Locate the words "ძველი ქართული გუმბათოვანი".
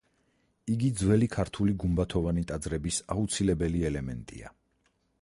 1.01-2.47